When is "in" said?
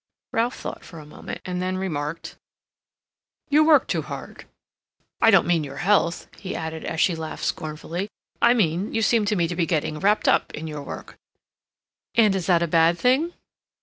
10.55-10.65